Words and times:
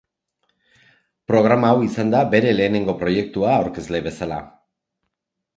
Programa 1.31 1.69
hau 1.73 1.83
izan 1.87 2.09
da 2.15 2.21
bere 2.31 2.53
lehenengo 2.61 2.97
proiektua 3.03 3.53
aurkezle 3.59 4.03
bezala. 4.09 4.41